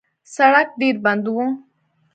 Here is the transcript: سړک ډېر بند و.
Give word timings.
سړک 0.35 0.69
ډېر 0.79 0.95
بند 1.05 1.25
و. 1.27 1.35